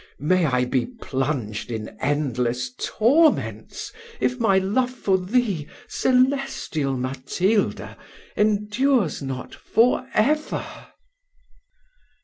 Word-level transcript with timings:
may 0.23 0.47
I 0.47 0.65
be 0.65 0.87
plunged 0.87 1.69
in 1.69 1.95
endless 2.01 2.71
torments, 2.79 3.93
if 4.19 4.39
my 4.39 4.57
love 4.57 4.89
for 4.89 5.15
thee, 5.19 5.67
celestial 5.87 6.97
Matilda, 6.97 7.95
endures 8.35 9.21
not 9.21 9.53
for 9.53 10.09
ever!" 10.15 10.87